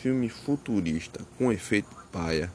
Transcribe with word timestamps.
filme 0.00 0.28
futurista 0.28 1.20
com 1.36 1.50
efeito 1.50 1.88
paia, 2.12 2.52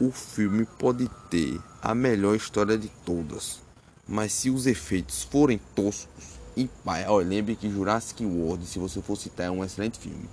o 0.00 0.10
filme 0.10 0.66
pode 0.66 1.08
ter 1.30 1.60
a 1.80 1.94
melhor 1.94 2.34
história 2.34 2.76
de 2.76 2.88
todas. 3.04 3.60
Mas 4.08 4.32
se 4.32 4.50
os 4.50 4.66
efeitos 4.66 5.22
forem 5.22 5.60
toscos 5.74 6.40
e 6.56 6.66
paia, 6.84 7.10
olha, 7.10 7.28
lembre 7.28 7.54
que 7.54 7.70
Jurassic 7.70 8.24
World, 8.24 8.66
se 8.66 8.80
você 8.80 9.00
for 9.00 9.16
citar, 9.16 9.46
é 9.46 9.50
um 9.50 9.64
excelente 9.64 10.00
filme. 10.00 10.28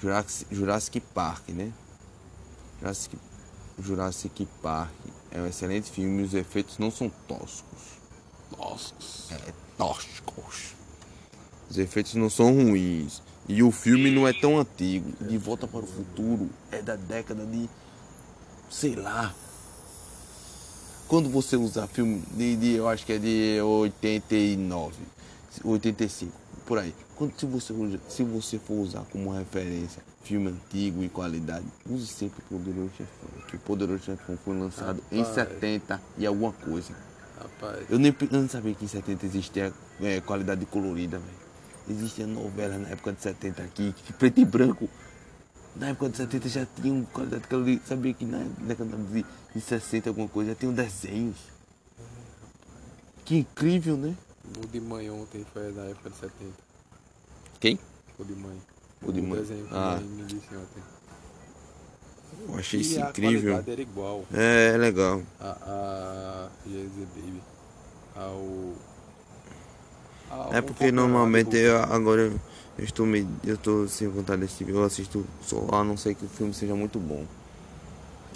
Jurassic, 0.00 0.54
Jurassic 0.54 1.00
Park, 1.00 1.50
né? 1.50 1.70
Jurassic, 2.80 3.18
Jurassic 3.78 4.48
Park 4.62 4.94
é 5.30 5.40
um 5.40 5.46
excelente 5.46 5.90
filme 5.90 6.22
e 6.22 6.24
os 6.24 6.32
efeitos 6.32 6.78
não 6.78 6.90
são 6.90 7.10
toscos. 7.26 7.98
Toscos. 8.56 9.30
É, 9.32 9.52
toscos. 9.76 10.74
Os 11.68 11.76
efeitos 11.76 12.14
não 12.14 12.30
são 12.30 12.54
ruins. 12.54 13.22
E 13.48 13.62
o 13.62 13.70
filme 13.72 14.10
não 14.10 14.28
é 14.28 14.32
tão 14.32 14.58
antigo. 14.58 15.10
De 15.24 15.38
Volta 15.38 15.66
para 15.66 15.80
o 15.80 15.86
Futuro 15.86 16.50
é 16.70 16.82
da 16.82 16.96
década 16.96 17.46
de. 17.46 17.68
sei 18.70 18.94
lá. 18.94 19.34
Quando 21.08 21.30
você 21.30 21.56
usar 21.56 21.86
filme 21.86 22.22
de, 22.32 22.56
de 22.56 22.74
eu 22.74 22.86
acho 22.86 23.06
que 23.06 23.14
é 23.14 23.18
de 23.18 23.58
89, 23.62 24.94
85, 25.64 26.30
por 26.66 26.78
aí. 26.78 26.94
Quando 27.16 27.32
se 27.40 27.46
você, 27.46 27.74
se 28.10 28.22
você 28.22 28.58
for 28.58 28.74
usar 28.74 29.04
como 29.10 29.32
referência 29.32 30.02
filme 30.22 30.50
antigo 30.50 31.02
e 31.02 31.08
qualidade, 31.08 31.64
use 31.88 32.06
sempre 32.06 32.42
o 32.50 32.58
Poderoso 32.58 32.90
Chefão. 32.90 33.46
Que 33.48 33.56
o 33.56 33.58
Poderoso 33.60 34.04
Chefão 34.04 34.38
foi 34.44 34.58
lançado 34.58 35.02
Rapaz. 35.10 35.28
em 35.30 35.34
70 35.34 36.02
e 36.18 36.26
alguma 36.26 36.52
coisa. 36.52 36.92
Rapaz. 37.38 37.86
Eu 37.88 37.98
nem 37.98 38.14
eu 38.30 38.40
não 38.42 38.48
sabia 38.48 38.74
que 38.74 38.84
em 38.84 38.88
70 38.88 39.24
existia 39.24 39.72
é, 40.02 40.20
qualidade 40.20 40.66
colorida, 40.66 41.18
velho. 41.18 41.47
Existia 41.88 42.26
novela 42.26 42.78
na 42.78 42.88
época 42.90 43.12
de 43.12 43.22
70 43.22 43.62
aqui, 43.62 43.94
preto 44.18 44.40
e 44.40 44.44
branco. 44.44 44.88
Na 45.76 45.88
época 45.88 46.10
de 46.10 46.16
70 46.18 46.48
já 46.48 46.66
tinha 46.66 47.04
qualidade 47.12 47.42
de 47.42 47.48
caloria. 47.48 47.80
Sabia 47.86 48.12
que 48.12 48.24
na 48.24 48.38
década 48.60 48.96
de, 48.96 49.24
de 49.54 49.60
60 49.60 50.10
alguma 50.10 50.28
coisa 50.28 50.50
já 50.50 50.56
tinham 50.56 50.74
desenhos. 50.74 51.36
Que 53.24 53.38
incrível, 53.38 53.96
né? 53.96 54.14
O 54.62 54.66
de 54.66 54.80
mãe 54.80 55.10
ontem 55.10 55.46
foi 55.52 55.72
da 55.72 55.84
época 55.84 56.10
de 56.10 56.16
70. 56.16 56.52
Quem? 57.60 57.78
O 58.18 58.24
de 58.24 58.34
mãe. 58.34 58.58
O 59.02 59.12
de 59.12 59.22
mãe. 59.22 59.40
desenho 59.40 59.66
que 59.66 59.74
ah. 59.74 60.00
me 60.00 60.24
disse 60.24 60.48
ontem. 60.56 60.82
Eu 62.48 62.58
achei 62.58 62.80
isso 62.80 63.00
incrível. 63.00 63.56
A 63.56 63.70
era 63.70 63.82
igual. 63.82 64.24
É, 64.32 64.72
é 64.74 64.76
legal. 64.76 65.22
A, 65.40 65.50
a 65.50 66.50
Baby. 66.66 67.42
Ao 68.14 68.74
é 70.52 70.60
porque 70.60 70.92
normalmente 70.92 71.56
eu, 71.56 71.82
agora 71.82 72.22
eu, 72.22 72.40
eu 72.78 72.84
estou 72.84 73.06
me, 73.06 73.26
eu 73.44 73.54
estou 73.54 73.88
sem 73.88 74.08
vontade 74.08 74.40
de 74.40 74.46
assistir, 74.46 74.68
eu 74.68 74.84
assisto 74.84 75.26
só 75.42 75.66
a 75.72 75.84
não 75.84 75.96
ser 75.96 76.14
que 76.14 76.24
o 76.24 76.28
filme 76.28 76.52
seja 76.54 76.74
muito 76.74 76.98
bom. 76.98 77.24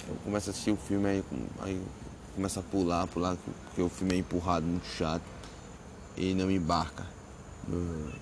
Eu 0.08 0.16
começo 0.24 0.50
a 0.50 0.52
assistir 0.52 0.72
o 0.72 0.76
filme 0.76 1.08
aí, 1.08 1.24
aí 1.60 1.80
começa 2.34 2.60
a 2.60 2.62
pular, 2.62 3.06
pular, 3.06 3.36
porque 3.66 3.82
o 3.82 3.88
filme 3.88 4.14
é 4.14 4.18
empurrado, 4.18 4.66
muito 4.66 4.86
chato 4.86 5.22
e 6.16 6.34
não 6.34 6.46
me 6.46 6.56
embarca 6.56 7.06
no, 7.68 8.12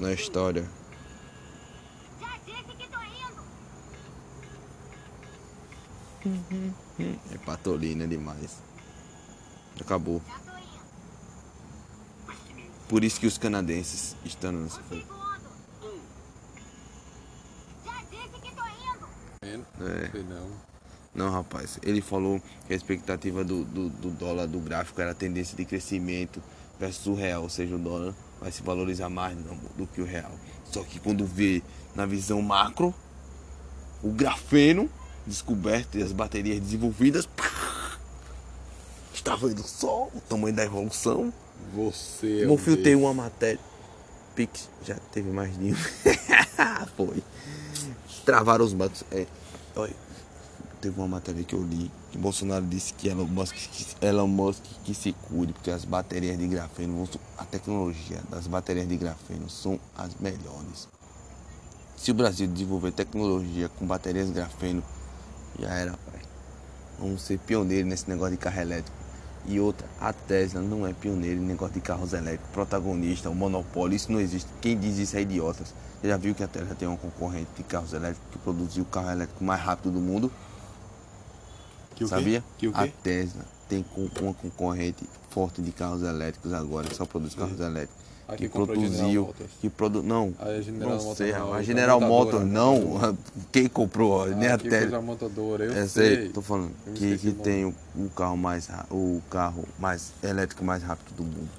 na 0.00 0.12
história. 0.12 0.68
É 7.32 7.38
patolina 7.44 8.06
demais. 8.06 8.58
Acabou. 9.80 10.22
Por 12.92 13.02
isso 13.04 13.18
que 13.18 13.26
os 13.26 13.38
canadenses 13.38 14.14
estão 14.22 14.52
nessa 14.52 14.82
frente. 14.82 15.06
É. 19.80 20.22
Não. 20.28 20.50
não, 21.14 21.30
rapaz. 21.30 21.78
Ele 21.82 22.02
falou 22.02 22.38
que 22.66 22.74
a 22.74 22.76
expectativa 22.76 23.42
do, 23.42 23.64
do, 23.64 23.88
do, 23.88 24.10
dólar 24.10 24.46
do 24.46 24.58
gráfico 24.60 25.00
era 25.00 25.12
a 25.12 25.14
tendência 25.14 25.56
de 25.56 25.64
crescimento 25.64 26.42
versus 26.78 27.06
o 27.06 27.14
real, 27.14 27.44
ou 27.44 27.48
seja, 27.48 27.74
o 27.74 27.78
dólar 27.78 28.14
vai 28.38 28.52
se 28.52 28.62
valorizar 28.62 29.08
mais 29.08 29.38
do 29.38 29.86
que 29.86 30.02
o 30.02 30.04
real. 30.04 30.32
Só 30.62 30.84
que 30.84 31.00
quando 31.00 31.24
vê 31.24 31.62
na 31.94 32.04
visão 32.04 32.42
macro, 32.42 32.94
o 34.02 34.10
grafeno 34.10 34.90
descoberto 35.26 35.96
e 35.96 36.02
as 36.02 36.12
baterias 36.12 36.60
desenvolvidas, 36.60 37.26
está 39.14 39.34
vendo 39.34 39.62
só 39.62 40.10
o 40.14 40.20
tamanho 40.28 40.54
da 40.54 40.64
evolução 40.64 41.32
você. 41.74 42.46
Meu 42.46 42.56
filho 42.56 42.82
tem 42.82 42.94
uma 42.94 43.14
matéria. 43.14 43.60
Pix 44.34 44.68
já 44.84 44.96
teve 45.12 45.30
mais 45.30 45.56
de 45.58 45.72
um. 45.72 45.74
Foi. 46.96 47.22
Travaram 48.24 48.64
os 48.64 48.72
bancos. 48.72 49.04
É, 49.10 49.26
olha, 49.76 49.94
teve 50.80 50.98
uma 50.98 51.08
matéria 51.08 51.42
que 51.44 51.54
eu 51.54 51.62
li 51.62 51.90
que 52.12 52.18
Bolsonaro 52.18 52.66
disse 52.66 52.92
que 52.92 53.08
Elon 53.08 53.24
Musk, 53.24 53.54
que 53.54 54.06
Elon 54.06 54.26
Musk 54.26 54.62
que 54.84 54.94
se 54.94 55.14
cuide, 55.14 55.54
porque 55.54 55.70
as 55.70 55.84
baterias 55.84 56.36
de 56.38 56.46
grafeno, 56.46 57.08
a 57.38 57.44
tecnologia 57.44 58.20
das 58.28 58.46
baterias 58.46 58.86
de 58.86 58.98
grafeno 58.98 59.48
são 59.48 59.80
as 59.96 60.14
melhores. 60.16 60.88
Se 61.96 62.10
o 62.10 62.14
Brasil 62.14 62.46
desenvolver 62.46 62.92
tecnologia 62.92 63.70
com 63.70 63.86
baterias 63.86 64.26
de 64.26 64.34
grafeno, 64.34 64.82
já 65.58 65.72
era, 65.72 65.92
pai. 65.92 66.20
Vamos 66.98 67.22
ser 67.22 67.38
pioneiros 67.38 67.88
nesse 67.88 68.10
negócio 68.10 68.32
de 68.32 68.38
carro 68.38 68.60
elétrico. 68.60 68.96
E 69.44 69.58
outra, 69.58 69.86
a 70.00 70.12
Tesla 70.12 70.60
não 70.60 70.86
é 70.86 70.92
pioneira 70.92 71.36
em 71.36 71.44
negócio 71.44 71.74
de 71.74 71.80
carros 71.80 72.12
elétricos, 72.12 72.48
protagonista, 72.52 73.28
o 73.28 73.34
monopólio, 73.34 73.96
isso 73.96 74.12
não 74.12 74.20
existe. 74.20 74.48
Quem 74.60 74.78
diz 74.78 74.98
isso 74.98 75.16
é 75.16 75.22
idiota. 75.22 75.64
Você 75.64 76.08
já 76.08 76.16
viu 76.16 76.34
que 76.34 76.44
a 76.44 76.48
Tesla 76.48 76.74
tem 76.74 76.86
uma 76.86 76.96
concorrente 76.96 77.48
de 77.56 77.62
carros 77.64 77.92
elétricos 77.92 78.24
que 78.30 78.38
produziu 78.38 78.84
o 78.84 78.86
carro 78.86 79.10
elétrico 79.10 79.42
mais 79.42 79.60
rápido 79.60 79.90
do 79.90 80.00
mundo? 80.00 80.30
Que 81.96 82.06
Sabia? 82.06 82.42
Que 82.56 82.68
a 82.72 82.86
Tesla 82.86 83.44
tem 83.68 83.84
uma 84.20 84.34
concorrente 84.34 85.08
forte 85.30 85.60
de 85.60 85.72
carros 85.72 86.02
elétricos 86.02 86.52
agora, 86.52 86.92
só 86.94 87.04
produz 87.04 87.34
carros 87.34 87.58
elétricos 87.58 88.01
que, 88.36 88.48
produziu, 88.48 89.34
que 89.60 89.68
produ... 89.68 90.02
não, 90.02 90.34
a 90.38 90.60
General 90.60 90.90
não 90.90 91.14
sei, 91.14 91.32
Motors, 91.32 91.54
a 91.54 91.62
General 91.62 92.00
Motors 92.00 92.46
não, 92.46 93.16
quem 93.52 93.68
comprou, 93.68 94.22
ah, 94.22 94.28
nem 94.28 94.48
a 94.48 95.00
montadora, 95.00 95.64
eu 95.64 95.72
é, 95.72 95.86
sei, 95.86 96.28
tô 96.30 96.40
falando 96.40 96.72
que, 96.94 97.18
que 97.18 97.32
tem 97.32 97.64
o, 97.64 97.74
o, 97.96 98.08
carro 98.10 98.36
mais 98.36 98.68
o 98.90 99.20
carro 99.28 99.64
mais 99.78 100.12
elétrico 100.22 100.64
mais 100.64 100.82
rápido 100.82 101.14
do 101.16 101.22
mundo. 101.24 101.50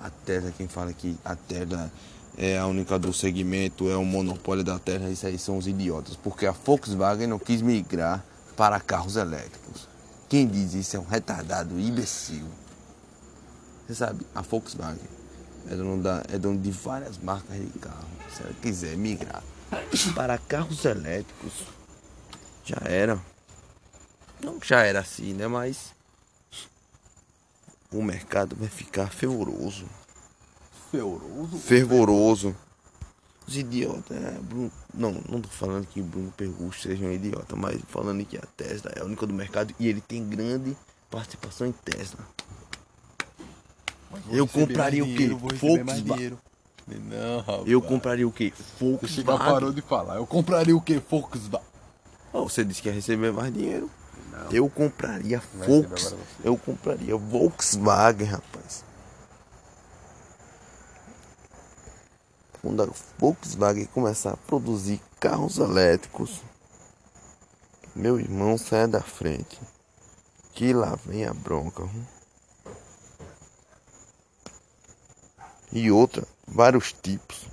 A 0.00 0.10
Tesla, 0.10 0.52
quem 0.56 0.66
fala 0.66 0.92
que 0.92 1.16
a 1.24 1.36
Tesla 1.36 1.92
é 2.36 2.58
a 2.58 2.66
única 2.66 2.98
do 2.98 3.12
segmento, 3.12 3.88
é 3.88 3.96
o 3.96 4.04
monopólio 4.04 4.64
da 4.64 4.78
Tesla, 4.78 5.10
isso 5.10 5.26
aí 5.26 5.38
são 5.38 5.58
os 5.58 5.66
idiotas, 5.66 6.16
porque 6.16 6.46
a 6.46 6.52
Volkswagen 6.52 7.26
não 7.26 7.38
quis 7.38 7.62
migrar 7.62 8.24
para 8.56 8.80
carros 8.80 9.16
elétricos. 9.16 9.88
Quem 10.28 10.46
diz 10.46 10.74
isso 10.74 10.96
é 10.96 11.00
um 11.00 11.04
retardado, 11.04 11.78
imbecil. 11.78 12.44
Você 13.86 13.94
sabe, 13.94 14.24
a 14.34 14.40
Volkswagen 14.40 15.19
é 15.68 15.74
dono, 15.74 16.02
da, 16.02 16.22
é 16.28 16.38
dono 16.38 16.58
de 16.58 16.70
várias 16.70 17.18
marcas 17.18 17.56
de 17.56 17.78
carro. 17.78 18.08
Se 18.34 18.42
ela 18.42 18.52
quiser 18.62 18.96
migrar 18.96 19.42
para 20.14 20.38
carros 20.38 20.84
elétricos, 20.84 21.52
já 22.64 22.78
era. 22.84 23.20
Não 24.42 24.58
já 24.62 24.82
era 24.82 25.00
assim, 25.00 25.34
né? 25.34 25.46
Mas 25.46 25.92
o 27.92 28.02
mercado 28.02 28.56
vai 28.56 28.68
ficar 28.68 29.08
fervoroso. 29.08 29.86
Fervoroso? 30.90 31.58
Fervoroso. 31.58 32.56
Os 33.46 33.56
idiotas, 33.56 34.16
é, 34.16 34.30
Bruno, 34.42 34.70
não, 34.94 35.12
não 35.28 35.40
tô 35.40 35.48
falando 35.48 35.84
que 35.86 36.00
Bruno 36.00 36.32
Pergusto 36.36 36.82
seja 36.82 37.04
um 37.04 37.10
idiota, 37.10 37.56
mas 37.56 37.80
falando 37.88 38.24
que 38.24 38.36
a 38.36 38.42
Tesla 38.56 38.92
é 38.94 39.00
a 39.00 39.04
única 39.04 39.26
do 39.26 39.34
mercado 39.34 39.74
e 39.78 39.88
ele 39.88 40.00
tem 40.00 40.24
grande 40.28 40.76
participação 41.10 41.66
em 41.66 41.72
Tesla. 41.72 42.20
Eu 44.30 44.46
compraria 44.46 45.04
o 45.04 45.06
quê? 45.06 45.28
Volkswagen. 45.28 46.38
Não, 46.86 47.38
rapaz. 47.40 47.62
Eu 47.66 47.80
compraria 47.80 48.26
o 48.26 48.32
quê? 48.32 48.52
Volkswagen. 48.78 49.24
Você 49.24 49.38
parou 49.38 49.72
de 49.72 49.82
falar. 49.82 50.16
Eu 50.16 50.26
compraria 50.26 50.76
o 50.76 50.80
quê? 50.80 51.00
Volkswagen. 51.08 51.66
Oh, 52.32 52.48
você 52.48 52.64
disse 52.64 52.82
que 52.82 52.88
ia 52.88 52.94
receber 52.94 53.32
mais 53.32 53.52
dinheiro. 53.52 53.90
Não. 54.32 54.50
Eu 54.50 54.68
compraria 54.68 55.40
Volkswagen. 55.54 56.18
Eu 56.42 56.56
compraria 56.56 57.16
Volkswagen, 57.16 58.26
rapaz. 58.26 58.84
Quando 62.60 62.82
a 62.82 62.88
Volkswagen 63.18 63.86
começar 63.86 64.32
a 64.32 64.36
produzir 64.36 65.00
carros 65.18 65.58
elétricos, 65.58 66.42
meu 67.94 68.20
irmão 68.20 68.58
sai 68.58 68.86
da 68.86 69.00
frente. 69.00 69.58
Que 70.52 70.72
lá 70.72 70.98
vem 71.06 71.24
a 71.24 71.32
bronca. 71.32 71.84
Hum? 71.84 72.04
E 75.72 75.90
outra, 75.90 76.26
vários 76.46 76.92
tipos, 76.92 77.46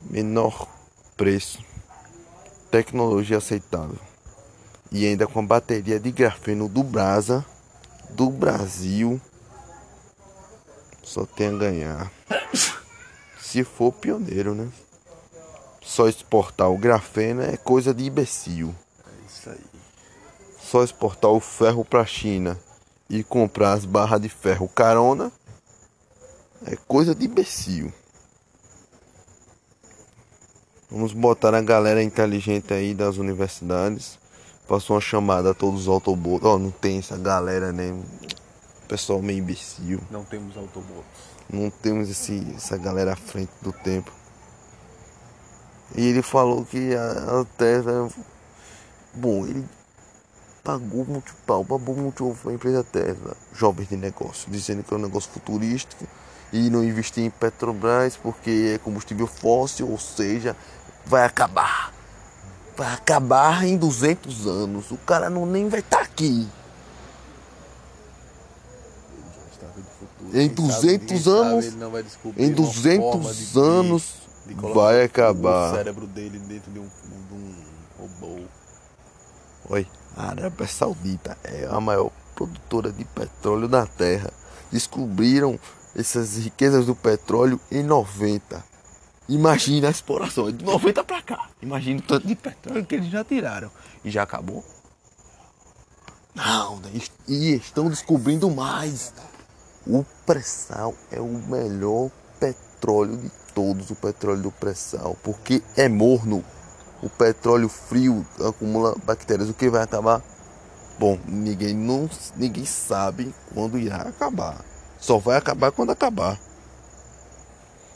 menor 0.00 0.68
preço, 1.16 1.64
tecnologia 2.70 3.38
aceitável 3.38 3.98
e 4.90 5.06
ainda 5.06 5.26
com 5.26 5.40
a 5.40 5.42
bateria 5.42 5.98
de 5.98 6.10
grafeno 6.10 6.68
do 6.68 6.82
Brasa 6.82 7.44
do 8.10 8.30
Brasil. 8.30 9.20
Só 11.02 11.24
tem 11.24 11.48
a 11.48 11.58
ganhar. 11.58 12.12
Se 13.40 13.62
for 13.62 13.92
pioneiro, 13.92 14.54
né? 14.54 14.68
Só 15.82 16.08
exportar 16.08 16.70
o 16.70 16.78
grafeno 16.78 17.42
é 17.42 17.56
coisa 17.56 17.94
de 17.94 18.04
imbecil. 18.04 18.74
É 19.06 19.26
isso 19.26 19.50
aí. 19.50 19.80
Só 20.60 20.82
exportar 20.82 21.30
o 21.30 21.38
ferro 21.38 21.84
pra 21.84 22.04
China 22.04 22.58
e 23.08 23.22
comprar 23.22 23.72
as 23.74 23.84
barras 23.84 24.20
de 24.20 24.28
ferro 24.28 24.68
carona 24.68 25.30
é 26.64 26.76
coisa 26.76 27.14
de 27.14 27.26
imbecil. 27.26 27.92
Vamos 30.90 31.12
botar 31.12 31.52
a 31.54 31.60
galera 31.60 32.02
inteligente 32.02 32.72
aí 32.72 32.94
das 32.94 33.16
universidades. 33.16 34.18
Passou 34.68 34.94
uma 34.94 35.00
chamada 35.00 35.50
a 35.50 35.54
todos 35.54 35.82
os 35.82 35.88
Autobots. 35.88 36.46
Ó, 36.46 36.58
não 36.58 36.70
tem 36.70 36.98
essa 36.98 37.16
galera, 37.16 37.72
né? 37.72 37.92
Pessoal 38.88 39.20
meio 39.20 39.40
imbecil. 39.40 40.00
Não 40.10 40.24
temos 40.24 40.56
Autobots. 40.56 41.04
Não 41.52 41.70
temos 41.70 42.08
esse, 42.08 42.54
essa 42.56 42.76
galera 42.76 43.12
à 43.12 43.16
frente 43.16 43.50
do 43.60 43.72
tempo. 43.72 44.12
E 45.96 46.06
ele 46.06 46.22
falou 46.22 46.64
que 46.64 46.94
a, 46.94 47.40
a 47.40 47.44
Tesla. 47.56 48.08
Bom, 49.12 49.46
ele 49.46 49.64
pagou 50.62 51.04
muito 51.04 51.34
pau, 51.46 51.64
pagou 51.64 51.94
muito 51.94 52.36
a 52.44 52.52
empresa 52.52 52.82
Tesla, 52.82 53.36
jovens 53.52 53.88
de 53.88 53.96
negócio, 53.96 54.50
dizendo 54.50 54.82
que 54.82 54.92
é 54.92 54.96
um 54.96 55.00
negócio 55.00 55.30
futurístico 55.30 56.06
e 56.52 56.70
não 56.70 56.84
investir 56.84 57.24
em 57.24 57.30
Petrobras 57.30 58.16
porque 58.16 58.72
é 58.74 58.78
combustível 58.78 59.26
fóssil, 59.26 59.90
ou 59.90 59.98
seja, 59.98 60.56
vai 61.04 61.24
acabar. 61.24 61.92
Vai 62.76 62.92
acabar 62.92 63.64
em 63.64 63.76
200 63.76 64.46
anos. 64.46 64.90
O 64.90 64.98
cara 64.98 65.30
não 65.30 65.46
nem 65.46 65.68
vai 65.68 65.80
estar 65.80 65.98
tá 65.98 66.02
aqui. 66.02 66.46
Em 70.32 70.48
200 70.48 71.28
anos, 71.28 71.66
em 72.36 72.52
200 72.52 73.56
anos 73.56 74.14
de, 74.46 74.54
de 74.54 74.72
vai 74.72 75.04
acabar. 75.04 75.72
O 75.72 75.76
cérebro 75.76 76.06
dele 76.06 76.38
dentro 76.40 76.70
de 76.70 76.78
um, 76.78 76.82
de 76.82 77.34
um 77.34 77.54
robô. 77.98 78.42
Oi, 79.70 79.86
a 80.16 80.30
Arábia 80.30 80.66
Saudita 80.66 81.38
é 81.44 81.66
a 81.70 81.80
maior 81.80 82.10
produtora 82.34 82.92
de 82.92 83.04
petróleo 83.04 83.68
da 83.68 83.86
Terra. 83.86 84.30
Descobriram 84.70 85.58
essas 85.96 86.36
riquezas 86.36 86.86
do 86.86 86.94
petróleo 86.94 87.58
em 87.72 87.82
90. 87.82 88.62
Imagina 89.28 89.88
a 89.88 89.90
exploração, 89.90 90.52
de 90.52 90.64
90 90.64 91.02
para 91.02 91.22
cá. 91.22 91.48
Imagina 91.60 91.98
o 91.98 92.02
tanto 92.02 92.26
de 92.26 92.34
petróleo 92.36 92.84
que 92.84 92.94
eles 92.94 93.08
já 93.08 93.24
tiraram. 93.24 93.70
E 94.04 94.10
já 94.10 94.22
acabou? 94.22 94.64
Não, 96.34 96.76
né? 96.80 96.90
e 97.26 97.54
estão 97.54 97.88
descobrindo 97.88 98.50
mais. 98.50 99.12
O 99.86 100.04
pré-sal 100.26 100.94
é 101.10 101.20
o 101.20 101.26
melhor 101.26 102.10
petróleo 102.38 103.16
de 103.16 103.30
todos, 103.54 103.90
o 103.90 103.96
petróleo 103.96 104.42
do 104.42 104.52
pré-sal, 104.52 105.16
porque 105.24 105.62
é 105.76 105.88
morno. 105.88 106.44
O 107.02 107.08
petróleo 107.08 107.68
frio 107.68 108.24
acumula 108.46 108.94
bactérias. 109.04 109.48
O 109.48 109.54
que 109.54 109.70
vai 109.70 109.82
acabar? 109.82 110.22
Bom, 110.98 111.18
ninguém 111.26 111.74
não, 111.74 112.08
ninguém 112.36 112.64
sabe 112.64 113.34
quando 113.52 113.78
irá 113.78 114.02
acabar. 114.02 114.75
Só 114.98 115.18
vai 115.18 115.36
acabar 115.36 115.72
quando 115.72 115.90
acabar. 115.92 116.38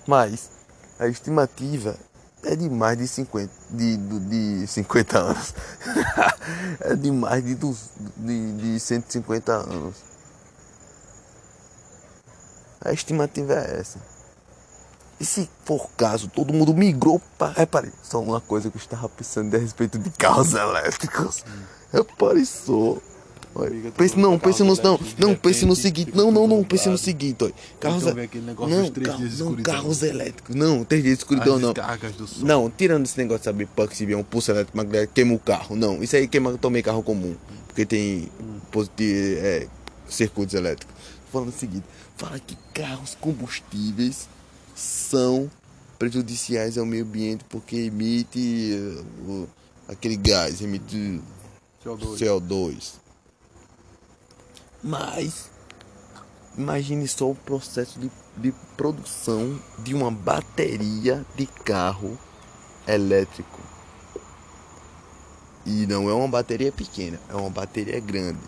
Mas 0.06 0.50
a 0.98 1.06
estimativa 1.06 1.96
é 2.42 2.56
de 2.56 2.68
mais 2.70 2.98
de 2.98 3.06
50, 3.06 3.52
de, 3.70 3.96
de, 3.96 4.60
de 4.60 4.66
50 4.66 5.18
anos. 5.18 5.54
é 6.80 6.94
de 6.94 7.10
mais 7.10 7.44
de, 7.44 7.54
de, 7.54 8.52
de 8.52 8.80
150 8.80 9.52
anos. 9.52 9.96
A 12.82 12.92
estimativa 12.92 13.54
é 13.54 13.80
essa. 13.80 13.98
E 15.20 15.24
se 15.24 15.50
for 15.66 15.90
caso, 15.98 16.28
todo 16.28 16.54
mundo 16.54 16.72
migrou 16.72 17.20
para. 17.36 17.52
Repare, 17.52 17.92
só 18.02 18.20
uma 18.20 18.40
coisa 18.40 18.70
que 18.70 18.76
eu 18.78 18.80
estava 18.80 19.06
pensando 19.06 19.54
a 19.54 19.58
respeito 19.58 19.98
de 19.98 20.08
carros 20.10 20.54
elétricos. 20.54 21.44
Repare 21.92 22.46
só. 22.46 22.96
Pense, 23.96 24.16
não, 24.16 24.38
pense 24.38 24.62
no, 24.62 24.74
não, 24.76 25.00
não, 25.18 25.34
pense 25.34 25.66
no 25.66 25.74
seguinte, 25.74 26.12
não, 26.14 26.30
não, 26.30 26.46
não, 26.46 26.62
pense 26.62 26.88
no 26.88 26.96
seguinte, 26.96 27.42
olha. 27.42 27.54
Carros, 27.80 28.04
não, 28.04 28.14
não, 28.14 29.56
carros 29.62 30.02
elétricos, 30.02 30.54
não, 30.54 30.84
três 30.84 31.02
dias 31.02 31.18
de 31.18 31.24
escuridão, 31.24 31.58
não. 31.58 31.74
Não, 32.42 32.70
tirando 32.70 33.04
esse 33.04 33.18
negócio 33.18 33.40
de 33.40 33.44
saber 33.46 33.66
punk, 33.66 33.96
se 33.96 34.06
vier 34.06 34.16
um 34.16 34.22
pulso 34.22 34.52
elétrico, 34.52 34.78
queima 35.12 35.34
o 35.34 35.38
carro, 35.38 35.74
não, 35.74 36.02
isso 36.02 36.14
aí 36.14 36.28
queima 36.28 36.56
também 36.58 36.80
carro 36.80 37.02
comum, 37.02 37.34
porque 37.66 37.84
tem 37.84 38.28
positivo, 38.70 39.40
é, 39.40 39.66
circuitos 40.08 40.54
elétricos. 40.54 40.94
Falando 41.32 41.48
o 41.48 41.52
seguinte, 41.52 41.84
fala 42.16 42.38
que 42.38 42.56
carros 42.72 43.16
combustíveis 43.20 44.28
são 44.76 45.50
prejudiciais 45.98 46.78
ao 46.78 46.86
meio 46.86 47.04
ambiente 47.04 47.44
porque 47.48 47.76
emite 47.76 48.74
uh, 49.28 49.48
aquele 49.86 50.16
gás, 50.16 50.62
emite 50.62 51.20
CO2. 51.84 52.16
CO2. 52.16 53.09
Mas 54.82 55.50
imagine 56.56 57.06
só 57.06 57.30
o 57.30 57.34
processo 57.34 57.98
de, 58.00 58.10
de 58.36 58.52
produção 58.76 59.58
de 59.78 59.94
uma 59.94 60.10
bateria 60.10 61.24
de 61.36 61.46
carro 61.46 62.18
elétrico. 62.86 63.60
E 65.66 65.86
não 65.86 66.08
é 66.08 66.14
uma 66.14 66.28
bateria 66.28 66.72
pequena, 66.72 67.20
é 67.28 67.34
uma 67.34 67.50
bateria 67.50 68.00
grande. 68.00 68.40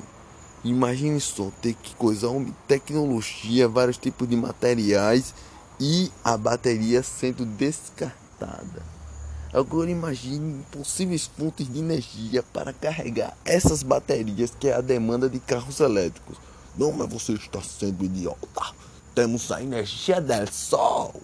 Imagine 0.65 1.21
só 1.21 1.51
ter 1.61 1.75
que 1.75 1.95
coisar 1.97 2.29
tecnologia, 2.67 3.69
vários 3.69 3.99
tipos 3.99 4.29
de 4.29 4.37
materiais 4.37 5.35
e 5.79 6.11
a 6.25 6.37
bateria 6.37 7.03
sendo 7.03 7.45
descartada. 7.45 8.92
Agora 9.53 9.91
imagine 9.91 10.65
possíveis 10.71 11.27
fontes 11.27 11.71
de 11.71 11.79
energia 11.79 12.43
para 12.43 12.73
carregar 12.73 13.37
essas 13.45 13.83
baterias 13.83 14.55
que 14.59 14.69
é 14.69 14.73
a 14.73 14.81
demanda 14.81 15.29
de 15.29 15.39
carros 15.39 15.79
elétricos. 15.79 16.39
Não, 16.75 16.91
mas 16.91 17.13
você 17.13 17.35
está 17.35 17.61
sendo 17.61 18.03
idiota. 18.03 18.63
Temos 19.15 19.53
a 19.53 19.63
energia 19.63 20.23
do 20.23 20.51
sol. 20.51 21.21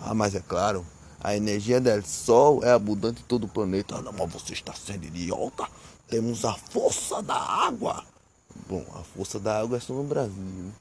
Ah, 0.00 0.12
mas 0.12 0.34
é 0.34 0.40
claro, 0.40 0.84
a 1.20 1.36
energia 1.36 1.80
do 1.80 2.04
sol 2.04 2.58
é 2.64 2.72
abundante 2.72 3.22
em 3.22 3.24
todo 3.24 3.44
o 3.44 3.48
planeta. 3.48 4.02
Não, 4.02 4.12
mas 4.12 4.32
você 4.32 4.52
está 4.52 4.74
sendo 4.74 5.04
idiota. 5.04 5.68
Temos 6.08 6.44
a 6.44 6.54
força 6.54 7.22
da 7.22 7.36
água. 7.36 8.04
Bom, 8.68 8.84
a 8.96 9.04
força 9.16 9.38
da 9.38 9.60
água 9.60 9.76
é 9.76 9.80
só 9.80 9.94
no 9.94 10.02
Brasil. 10.02 10.34
Né? 10.34 10.72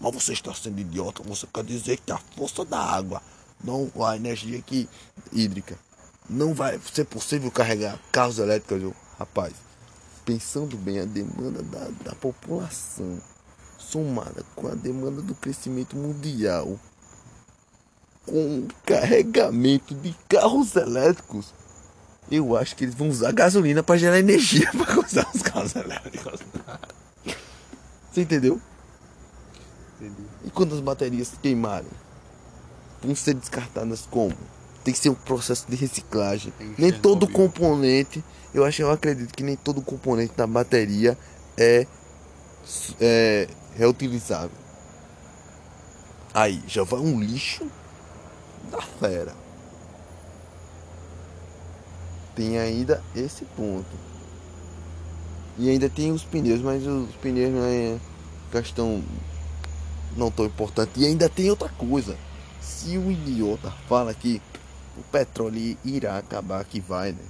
Mas 0.00 0.14
você 0.14 0.32
está 0.32 0.54
sendo 0.54 0.80
idiota. 0.80 1.22
Você 1.24 1.46
quer 1.52 1.62
dizer 1.62 1.98
que 1.98 2.10
a 2.10 2.18
força 2.34 2.64
da 2.64 2.78
água, 2.78 3.20
não 3.62 3.90
a 4.02 4.16
energia 4.16 4.64
hídrica, 5.30 5.78
não 6.28 6.54
vai 6.54 6.78
ser 6.92 7.04
possível 7.04 7.50
carregar 7.50 7.98
carros 8.10 8.38
elétricos, 8.38 8.92
rapaz. 9.18 9.52
Pensando 10.24 10.76
bem, 10.76 11.00
a 11.00 11.04
demanda 11.04 11.62
da, 11.62 11.88
da 12.04 12.14
população 12.14 13.20
somada 13.78 14.44
com 14.54 14.68
a 14.68 14.74
demanda 14.74 15.20
do 15.20 15.34
crescimento 15.34 15.96
mundial, 15.96 16.78
com 18.24 18.60
o 18.60 18.68
carregamento 18.86 19.94
de 19.94 20.14
carros 20.28 20.74
elétricos, 20.76 21.52
eu 22.30 22.56
acho 22.56 22.74
que 22.76 22.84
eles 22.84 22.94
vão 22.94 23.08
usar 23.08 23.32
gasolina 23.32 23.82
para 23.82 23.98
gerar 23.98 24.18
energia 24.18 24.70
para 24.72 25.00
usar 25.00 25.28
os 25.34 25.42
carros 25.42 25.74
elétricos. 25.74 26.40
Você 28.10 28.22
entendeu? 28.22 28.60
Entendi. 30.00 30.22
E 30.44 30.50
quando 30.50 30.74
as 30.74 30.80
baterias 30.80 31.32
queimarem? 31.42 31.90
Vão 33.02 33.14
ser 33.14 33.34
descartadas 33.34 34.06
como? 34.10 34.36
Tem 34.84 34.92
que 34.92 34.98
ser 34.98 35.10
um 35.10 35.14
processo 35.14 35.66
de 35.68 35.76
reciclagem. 35.76 36.52
Nem 36.76 36.92
todo 36.92 37.28
componente, 37.28 38.22
eu 38.52 38.64
acho, 38.64 38.82
eu 38.82 38.90
acredito 38.90 39.32
que 39.32 39.42
nem 39.42 39.56
todo 39.56 39.80
componente 39.80 40.34
da 40.36 40.46
bateria 40.46 41.16
é, 41.56 41.86
é 43.00 43.48
reutilizável. 43.76 44.50
Aí 46.34 46.62
já 46.66 46.82
vai 46.82 47.00
um 47.00 47.20
lixo 47.20 47.66
da 48.70 48.80
fera. 48.80 49.34
Tem 52.34 52.58
ainda 52.58 53.02
esse 53.14 53.44
ponto. 53.44 54.12
E 55.58 55.68
ainda 55.68 55.88
tem 55.88 56.10
os 56.10 56.24
pneus, 56.24 56.62
mas 56.62 56.86
os 56.86 57.14
pneus 57.16 57.52
não 57.52 57.64
é 57.64 57.98
questão 58.50 59.02
não 60.16 60.30
tão 60.30 60.46
importante. 60.46 60.92
E 60.96 61.06
ainda 61.06 61.28
tem 61.28 61.50
outra 61.50 61.68
coisa. 61.68 62.16
Se 62.60 62.96
o 62.96 63.10
idiota 63.10 63.70
fala 63.88 64.14
que 64.14 64.40
o 64.96 65.02
petróleo 65.04 65.76
irá 65.84 66.18
acabar, 66.18 66.64
que 66.64 66.80
vai, 66.80 67.12
né? 67.12 67.24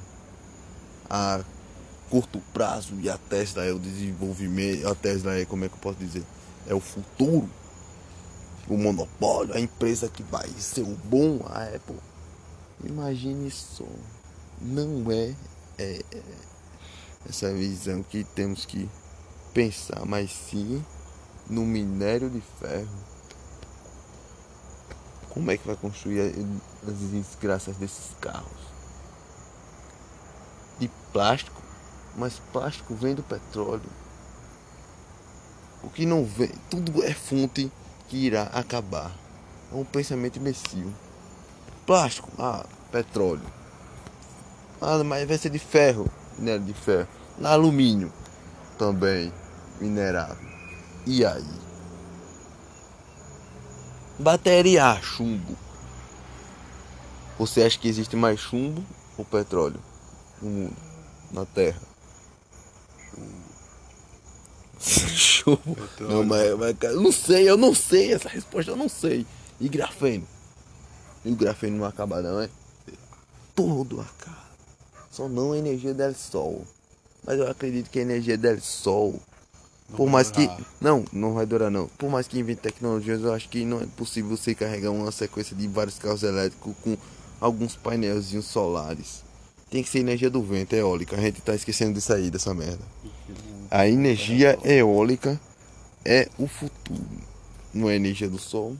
A 1.08 1.40
curto 2.10 2.40
prazo 2.52 2.94
e 3.00 3.08
a 3.08 3.16
Tesla 3.16 3.64
é 3.64 3.72
o 3.72 3.78
desenvolvimento, 3.78 4.86
a 4.86 4.94
Tesla 4.94 5.34
é, 5.34 5.44
como 5.44 5.64
é 5.64 5.68
que 5.68 5.74
eu 5.74 5.78
posso 5.78 5.98
dizer? 5.98 6.22
É 6.66 6.74
o 6.74 6.80
futuro. 6.80 7.48
O 8.68 8.76
monopólio, 8.76 9.54
a 9.54 9.60
empresa 9.60 10.08
que 10.08 10.22
vai 10.22 10.48
ser 10.50 10.82
o 10.82 10.96
bom, 11.04 11.40
a 11.46 11.64
Apple. 11.64 11.96
Imagine 12.84 13.50
só. 13.50 13.84
Não 14.60 15.10
é, 15.10 15.34
é, 15.78 16.00
é 16.12 16.22
essa 17.28 17.52
visão 17.52 18.02
que 18.02 18.24
temos 18.24 18.64
que 18.64 18.88
pensar, 19.52 20.04
mas 20.06 20.30
sim 20.30 20.84
no 21.48 21.62
minério 21.62 22.30
de 22.30 22.40
ferro. 22.60 23.11
Como 25.32 25.50
é 25.50 25.56
que 25.56 25.66
vai 25.66 25.76
construir 25.76 26.20
as 26.86 26.94
desgraças 26.94 27.76
desses 27.76 28.14
carros? 28.20 28.72
de 30.82 30.90
plástico, 31.12 31.62
mas 32.16 32.40
plástico 32.52 32.94
vem 32.94 33.14
do 33.14 33.22
petróleo. 33.22 33.88
O 35.82 35.88
que 35.88 36.04
não 36.04 36.24
vem, 36.24 36.50
tudo 36.68 37.04
é 37.04 37.12
fonte 37.12 37.70
que 38.08 38.16
irá 38.16 38.44
acabar. 38.52 39.12
É 39.72 39.74
um 39.76 39.84
pensamento 39.84 40.38
imbecil. 40.38 40.92
Plástico, 41.86 42.28
ah, 42.38 42.66
petróleo. 42.90 43.46
Ah, 44.80 45.02
mas 45.04 45.26
vai 45.26 45.38
ser 45.38 45.50
de 45.50 45.58
ferro, 45.58 46.10
minério 46.36 46.64
de 46.64 46.74
ferro. 46.74 47.08
Alumínio 47.42 48.12
também, 48.78 49.32
minerável. 49.80 50.48
E 51.06 51.24
aí? 51.24 51.61
Bateria, 54.18 55.00
chumbo. 55.02 55.56
Você 57.38 57.62
acha 57.62 57.78
que 57.78 57.88
existe 57.88 58.14
mais 58.14 58.38
chumbo 58.38 58.84
ou 59.16 59.24
petróleo 59.24 59.80
no 60.40 60.48
mundo, 60.50 60.76
na 61.32 61.44
Terra? 61.46 61.80
Chumbo. 64.78 65.76
Não, 66.00 66.24
mas, 66.24 66.58
mas 66.58 66.76
cara, 66.78 66.94
não 66.94 67.12
sei, 67.12 67.48
eu 67.48 67.56
não 67.56 67.74
sei 67.74 68.12
essa 68.12 68.28
resposta, 68.28 68.70
eu 68.70 68.76
não 68.76 68.88
sei. 68.88 69.26
E 69.60 69.68
grafeno? 69.68 70.26
E 71.24 71.30
o 71.30 71.36
grafeno 71.36 71.78
não 71.78 71.84
acaba 71.84 72.20
não, 72.20 72.40
é? 72.40 72.48
Todo 73.54 74.00
acaba. 74.00 74.42
Só 75.10 75.28
não 75.28 75.52
a 75.52 75.58
energia 75.58 75.94
do 75.94 76.14
sol. 76.14 76.66
Mas 77.24 77.38
eu 77.38 77.48
acredito 77.48 77.90
que 77.90 78.00
a 78.00 78.02
energia 78.02 78.36
do 78.36 78.60
sol 78.60 79.20
por 79.96 80.08
mais 80.08 80.30
que. 80.30 80.48
Não, 80.80 81.04
não 81.12 81.34
vai 81.34 81.44
durar 81.44 81.70
não. 81.70 81.86
Por 81.98 82.10
mais 82.10 82.26
que 82.26 82.38
invente 82.38 82.62
tecnologias, 82.62 83.22
eu 83.22 83.32
acho 83.32 83.48
que 83.48 83.64
não 83.64 83.80
é 83.80 83.86
possível 83.96 84.36
você 84.36 84.54
carregar 84.54 84.90
uma 84.90 85.12
sequência 85.12 85.54
de 85.54 85.68
vários 85.68 85.98
carros 85.98 86.22
elétricos 86.22 86.74
com 86.82 86.96
alguns 87.40 87.76
painelzinhos 87.76 88.46
solares. 88.46 89.22
Tem 89.70 89.82
que 89.82 89.88
ser 89.88 90.00
energia 90.00 90.30
do 90.30 90.42
vento, 90.42 90.74
eólica. 90.74 91.16
A 91.16 91.20
gente 91.20 91.40
tá 91.40 91.54
esquecendo 91.54 91.94
de 91.94 92.00
sair 92.00 92.30
dessa 92.30 92.54
merda. 92.54 92.84
A 93.70 93.86
energia 93.86 94.58
eólica 94.64 95.40
é 96.04 96.28
o 96.38 96.46
futuro. 96.46 97.22
Não 97.72 97.88
é 97.88 97.96
energia 97.96 98.28
do 98.28 98.38
sol, 98.38 98.76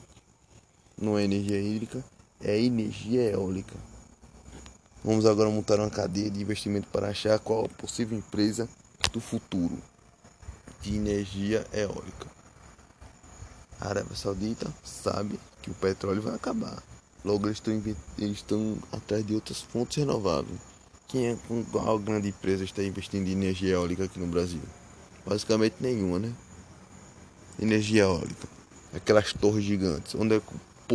não 1.01 1.19
é 1.19 1.25
energia 1.25 1.59
hídrica, 1.59 2.05
é 2.43 2.61
energia 2.61 3.31
eólica. 3.31 3.75
Vamos 5.03 5.25
agora 5.25 5.49
montar 5.49 5.81
uma 5.81 5.91
cadeia 5.91 6.31
de 6.31 6.41
investimento 6.41 6.87
para 6.93 7.09
achar 7.09 7.39
qual 7.39 7.65
a 7.65 7.69
possível 7.69 8.17
empresa 8.17 8.69
do 9.13 9.21
futuro 9.21 9.79
de 10.83 10.97
energia 10.97 11.67
eólica. 11.73 12.27
A 13.81 13.89
Arábia 13.89 14.15
Saudita 14.15 14.73
sabe 14.85 15.39
que 15.61 15.71
o 15.71 15.75
petróleo 15.75 16.23
vai 16.23 16.35
acabar. 16.35 16.83
Logo 17.25 17.47
eles 17.47 17.59
estão, 17.59 17.75
eles 18.19 18.37
estão 18.37 18.77
atrás 18.93 19.25
de 19.25 19.35
outras 19.35 19.61
fontes 19.61 19.97
renováveis. 19.97 20.61
Quem 21.09 21.29
é 21.29 21.37
qual 21.71 21.99
grande 21.99 22.29
empresa 22.29 22.65
está 22.65 22.83
investindo 22.83 23.29
em 23.29 23.33
energia 23.33 23.75
eólica 23.75 24.05
aqui 24.05 24.19
no 24.19 24.27
Brasil? 24.27 24.63
Basicamente 25.27 25.77
nenhuma, 25.81 26.19
né? 26.19 26.33
Energia 27.61 28.03
eólica. 28.03 28.49
Aquelas 28.95 29.33
torres 29.33 29.65
gigantes. 29.65 30.15
Onde 30.15 30.37
é 30.37 30.43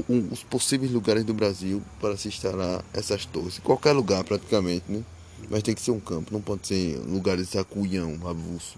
um, 0.10 0.30
os 0.32 0.44
possíveis 0.44 0.92
lugares 0.92 1.24
do 1.24 1.34
Brasil 1.34 1.82
para 2.00 2.18
se 2.18 2.28
instalar 2.28 2.84
essas 2.94 3.26
torres. 3.26 3.60
Qualquer 3.60 3.94
lugar 3.94 4.24
praticamente, 4.24 4.92
né? 4.92 5.04
Mas 5.50 5.64
tem 5.64 5.76
que 5.76 5.82
ser 5.82 5.92
um 5.92 6.00
campo, 6.00 6.34
não 6.34 6.42
pode 6.42 6.68
ser 6.68 6.98
lugares 7.06 7.50
sacuião, 7.50 8.20
avulso. 8.28 8.78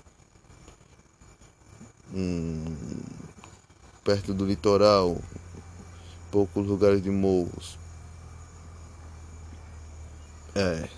Hum, 2.13 2.65
perto 4.03 4.33
do 4.33 4.45
litoral, 4.45 5.17
poucos 6.31 6.65
lugares 6.65 7.01
de 7.01 7.09
morros. 7.09 7.77
É. 10.55 10.89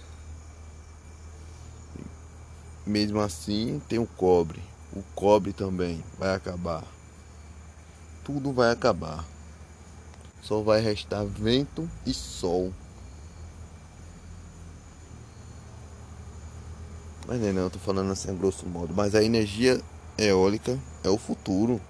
Mesmo 2.85 3.19
assim, 3.19 3.81
tem 3.87 3.99
o 3.99 4.07
cobre. 4.07 4.61
O 4.93 5.03
cobre 5.13 5.53
também 5.53 6.03
vai 6.17 6.33
acabar. 6.33 6.83
Tudo 8.23 8.53
vai 8.53 8.71
acabar. 8.71 9.25
Só 10.41 10.61
vai 10.61 10.81
restar 10.81 11.25
vento 11.25 11.89
e 12.05 12.13
sol. 12.13 12.73
Mas 17.27 17.39
não, 17.39 17.63
eu 17.63 17.69
tô 17.69 17.79
falando 17.79 18.11
assim 18.11 18.35
grosso 18.35 18.65
modo. 18.65 18.93
Mas 18.93 19.15
a 19.15 19.23
energia 19.23 19.81
eólica 20.17 20.77
é 21.03 21.09
o 21.09 21.17
futuro. 21.17 21.81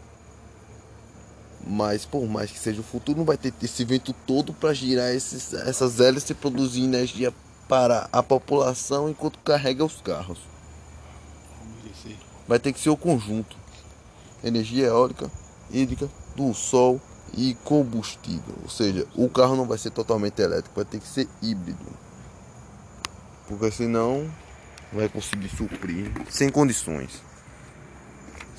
Mas 1.66 2.06
por 2.06 2.28
mais 2.28 2.50
que 2.50 2.58
seja 2.58 2.82
o 2.82 2.84
futuro, 2.84 3.20
não 3.20 3.26
vai 3.26 3.38
ter 3.38 3.54
esse 3.62 3.86
vento 3.86 4.14
todo 4.26 4.52
para 4.52 4.74
girar 4.74 5.14
esses, 5.14 5.54
essas 5.54 6.00
hélices 6.00 6.32
e 6.32 6.34
produzir 6.34 6.84
energia 6.84 7.34
para 7.68 8.10
a 8.12 8.24
população 8.24 9.10
enquanto 9.10 9.40
carrega 9.40 9.86
os 9.86 10.02
carros. 10.02 10.40
Vai 12.48 12.60
ter 12.60 12.74
que 12.74 12.80
ser 12.80 12.90
o 12.90 12.98
conjunto. 12.98 13.56
Energia 14.44 14.88
eólica, 14.88 15.30
hídrica, 15.70 16.10
do 16.36 16.54
sol 16.54 17.00
e 17.38 17.54
combustível. 17.64 18.56
Ou 18.64 18.70
seja, 18.70 19.08
o 19.16 19.30
carro 19.30 19.56
não 19.56 19.68
vai 19.68 19.78
ser 19.78 19.92
totalmente 19.92 20.42
elétrico, 20.42 20.76
vai 20.76 20.86
ter 20.86 21.00
que 21.00 21.08
ser 21.08 21.28
híbrido. 21.42 21.86
Porque 23.48 23.70
senão 23.70 24.30
vai 24.92 25.08
conseguir 25.08 25.50
suprir 25.50 26.12
sem 26.30 26.50
condições 26.50 27.31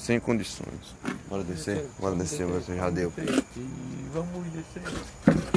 sem 0.03 0.19
condições. 0.19 0.97
Bora 1.29 1.45
descer? 1.45 1.89
Bora 1.99 2.17
descer, 2.17 2.45
você 2.45 2.77
já 2.77 2.91
deu. 2.91 3.13
Vamos 4.13 4.47
descer. 4.53 5.53